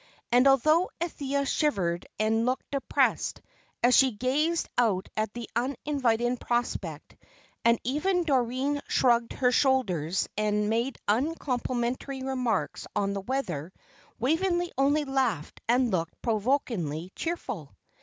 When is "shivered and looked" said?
1.45-2.71